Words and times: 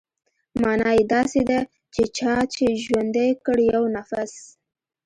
مانا 0.61 0.89
يې 0.97 1.03
داسې 1.15 1.41
ده 1.49 1.59
چې 1.93 2.03
چا 2.17 2.33
چې 2.53 2.65
ژوندى 2.83 3.27
کړ 3.45 3.57
يو 3.73 3.83
نفس. 3.95 4.33